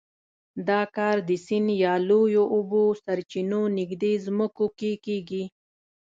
دا 0.67 0.81
کار 0.95 1.17
د 1.29 1.31
سیند 1.45 1.69
یا 1.83 1.93
لویو 2.09 2.43
اوبو 2.55 2.83
سرچینو 3.03 3.61
نږدې 3.77 4.13
ځمکو 4.25 4.65
کې 4.79 4.91
کېږي. 5.05 5.43